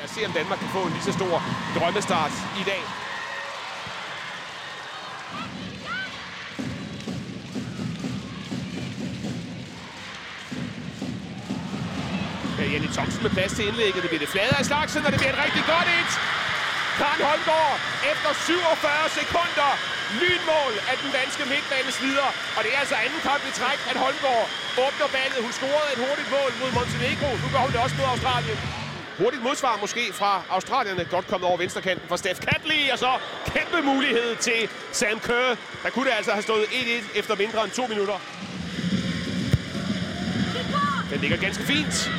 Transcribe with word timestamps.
Lad 0.00 0.08
os 0.08 0.14
se, 0.16 0.26
om 0.30 0.32
Danmark 0.40 0.58
kan 0.64 0.70
få 0.78 0.82
en 0.88 0.92
lige 0.96 1.06
så 1.10 1.14
stor 1.20 1.34
drømmestart 1.76 2.34
i 2.60 2.64
dag. 2.70 2.82
Ja, 12.58 12.64
Jenny 12.72 12.90
Thomsen 12.96 13.22
med 13.26 13.32
plads 13.36 13.52
til 13.56 13.64
indlægget. 13.68 14.00
Det 14.04 14.10
bliver 14.12 14.24
det 14.26 14.32
flade 14.34 14.54
af 14.60 14.64
slagsen, 14.70 15.02
og 15.06 15.10
det 15.12 15.18
bliver 15.20 15.34
et 15.36 15.40
rigtig 15.44 15.64
godt 15.72 15.88
et. 15.98 16.12
Karen 17.00 17.22
Holmgaard 17.28 17.76
efter 18.12 18.30
47 18.46 19.08
sekunder. 19.18 19.70
Lynmål 20.20 20.74
af 20.90 20.96
den 21.02 21.10
danske 21.18 21.42
midtbaneslider. 21.52 22.28
Og 22.56 22.60
det 22.64 22.70
er 22.74 22.78
altså 22.84 22.96
anden 23.04 23.20
kamp 23.28 23.42
i 23.50 23.52
træk, 23.60 23.78
at 23.90 23.96
Holmgaard 24.04 24.46
åbner 24.84 25.08
ballet. 25.16 25.38
Hun 25.46 25.52
scorede 25.58 25.90
et 25.94 26.00
hurtigt 26.04 26.30
mål 26.36 26.50
mod 26.60 26.70
Montenegro. 26.78 27.30
Nu 27.42 27.46
gør 27.52 27.62
hun 27.66 27.72
det 27.74 27.80
også 27.84 27.96
mod 27.98 28.08
Australien. 28.14 28.79
Hurtigt 29.20 29.42
modsvar 29.42 29.78
måske 29.80 30.12
fra 30.12 30.42
australierne. 30.50 31.04
Godt 31.04 31.26
kommet 31.26 31.48
over 31.48 31.56
venstrekanten 31.56 32.08
fra 32.08 32.16
Steph 32.16 32.40
Catley. 32.40 32.92
Og 32.92 32.98
så 32.98 33.10
kæmpe 33.46 33.78
mulighed 33.92 34.36
til 34.36 34.68
Sam 34.92 35.18
Kerr. 35.20 35.56
Der 35.82 35.90
kunne 35.90 36.06
det 36.08 36.16
altså 36.16 36.32
have 36.32 36.42
stået 36.42 36.64
1-1 36.64 37.18
efter 37.18 37.36
mindre 37.36 37.64
end 37.64 37.72
to 37.72 37.86
minutter. 37.86 38.18
Den 41.10 41.20
ligger 41.20 41.36
ganske 41.36 41.64
fint. 41.64 42.10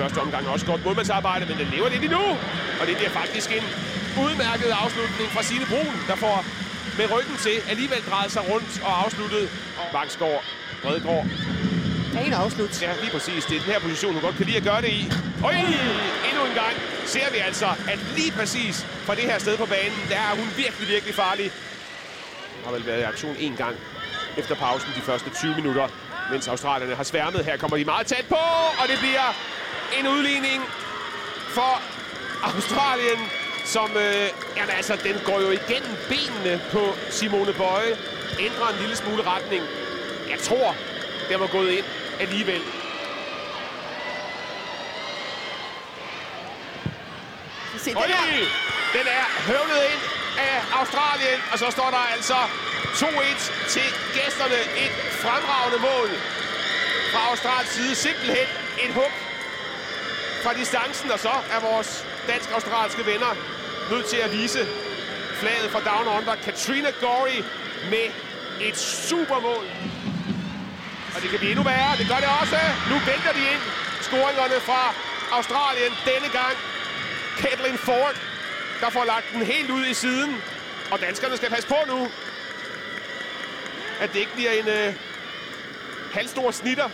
Første 0.00 0.18
omgang 0.18 0.48
også 0.48 0.66
godt 0.66 0.84
målmandsarbejde, 0.84 1.46
men 1.46 1.58
den 1.58 1.68
lever 1.74 1.88
lidt 1.88 2.04
endnu. 2.04 2.24
Og 2.80 2.86
det 2.86 2.96
bliver 2.96 3.10
faktisk 3.10 3.50
en 3.58 3.64
udmærket 4.24 4.70
afslutning 4.82 5.28
fra 5.30 5.42
Signe 5.42 5.66
Brun, 5.66 5.94
der 6.08 6.16
får 6.16 6.44
med 6.98 7.06
ryggen 7.14 7.36
til 7.36 7.56
alligevel 7.70 8.02
drejet 8.10 8.32
sig 8.32 8.42
rundt 8.50 8.82
og 8.84 9.04
afsluttet. 9.04 9.50
Bangsgaard, 9.92 10.44
Bredegård 10.82 11.26
rene 12.18 12.36
afslut. 12.36 12.82
Ja, 12.82 12.92
lige 13.02 13.10
præcis. 13.10 13.44
Det 13.44 13.56
er 13.56 13.60
den 13.60 13.72
her 13.72 13.80
position, 13.80 14.12
hun 14.12 14.22
godt 14.22 14.36
kan 14.36 14.46
lide 14.46 14.56
at 14.56 14.66
gøre 14.70 14.82
det 14.82 14.92
i. 15.00 15.02
Øj! 15.44 15.54
Endnu 16.28 16.42
en 16.50 16.56
gang 16.62 16.74
ser 17.14 17.30
vi 17.32 17.38
altså, 17.48 17.68
at 17.92 17.98
lige 18.16 18.32
præcis 18.32 18.86
fra 19.06 19.14
det 19.14 19.24
her 19.30 19.38
sted 19.38 19.56
på 19.56 19.66
banen, 19.66 20.00
der 20.12 20.16
er 20.28 20.34
hun 20.40 20.48
virkelig, 20.56 20.88
virkelig 20.88 21.14
farlig. 21.14 21.50
Hun 22.54 22.64
har 22.64 22.72
vel 22.72 22.86
været 22.86 23.00
i 23.00 23.02
aktion 23.02 23.36
en 23.38 23.56
gang 23.56 23.76
efter 24.36 24.54
pausen 24.54 24.90
de 24.96 25.00
første 25.00 25.30
20 25.30 25.54
minutter, 25.54 25.88
mens 26.30 26.48
australierne 26.48 26.94
har 26.94 27.04
sværmet. 27.04 27.44
Her 27.44 27.56
kommer 27.56 27.76
de 27.76 27.84
meget 27.84 28.06
tæt 28.06 28.26
på, 28.28 28.42
og 28.80 28.84
det 28.90 28.98
bliver 28.98 29.28
en 29.98 30.06
udligning 30.08 30.60
for 31.48 31.72
Australien, 32.42 33.20
som, 33.64 33.90
øh, 33.96 34.28
jamen 34.56 34.74
altså, 34.76 34.94
den 35.02 35.16
går 35.24 35.40
jo 35.40 35.50
igennem 35.60 35.94
benene 36.08 36.60
på 36.72 36.82
Simone 37.10 37.52
Bøje. 37.52 37.92
Ændrer 38.46 38.68
en 38.72 38.78
lille 38.80 38.96
smule 38.96 39.22
retning. 39.22 39.62
Jeg 40.30 40.38
tror, 40.38 40.74
den 41.30 41.40
var 41.40 41.46
gået 41.46 41.70
ind 41.70 41.84
alligevel. 42.20 42.62
Se, 47.78 47.90
det 47.90 47.96
Øj, 47.96 48.06
der. 48.06 48.98
den 48.98 49.06
er 49.18 49.24
høvlet 49.50 49.82
ind 49.92 50.02
af 50.38 50.56
Australien, 50.78 51.40
og 51.52 51.58
så 51.58 51.70
står 51.70 51.90
der 51.90 52.04
altså 52.14 52.38
2-1 52.94 53.68
til 53.68 53.88
gæsterne. 54.14 54.60
Et 54.84 54.92
fremragende 55.22 55.78
mål 55.78 56.08
fra 57.12 57.20
Australiens 57.30 57.70
side. 57.70 57.94
Simpelthen 57.94 58.46
et 58.84 58.94
hug 58.94 59.12
fra 60.42 60.54
distancen, 60.54 61.10
og 61.10 61.18
så 61.18 61.34
er 61.50 61.60
vores 61.60 62.06
dansk-australske 62.28 63.06
venner 63.06 63.32
nødt 63.90 64.06
til 64.06 64.16
at 64.16 64.32
vise 64.32 64.66
flaget 65.34 65.70
fra 65.70 65.80
Down 65.80 66.18
Under. 66.18 66.34
Katrina 66.34 66.90
Gorey 67.00 67.44
med 67.90 68.06
et 68.60 68.76
supermål. 68.78 69.64
Og 71.18 71.22
det 71.22 71.30
kan 71.30 71.38
blive 71.38 71.50
endnu 71.50 71.64
værre. 71.64 71.96
Det 71.96 72.06
gør 72.08 72.20
det 72.24 72.30
også. 72.40 72.58
Nu 72.90 72.96
vælter 73.10 73.32
de 73.38 73.42
ind 73.52 73.62
scoringerne 74.00 74.60
fra 74.68 74.94
Australien 75.36 75.92
denne 76.10 76.28
gang. 76.38 76.56
Caitlin 77.40 77.78
Ford, 77.78 78.14
der 78.80 78.90
får 78.90 79.04
lagt 79.04 79.26
den 79.32 79.42
helt 79.42 79.70
ud 79.70 79.84
i 79.86 79.94
siden. 79.94 80.30
Og 80.90 81.00
danskerne 81.00 81.36
skal 81.36 81.50
passe 81.50 81.68
på 81.68 81.78
nu, 81.86 82.08
at 84.00 84.12
det 84.12 84.18
ikke 84.18 84.32
bliver 84.34 84.50
en 84.50 84.68
øh, 84.68 84.94
halvstor 86.12 86.50
snitter, 86.50 86.88